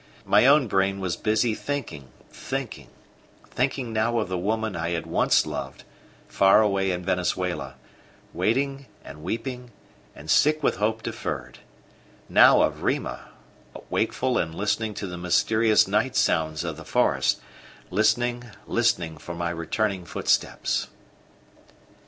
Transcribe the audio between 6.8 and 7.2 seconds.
in